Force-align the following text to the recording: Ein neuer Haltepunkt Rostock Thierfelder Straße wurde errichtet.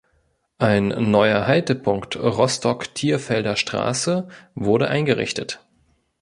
Ein 0.57 1.11
neuer 1.11 1.45
Haltepunkt 1.45 2.15
Rostock 2.17 2.95
Thierfelder 2.95 3.55
Straße 3.55 4.27
wurde 4.55 4.87
errichtet. 4.87 5.63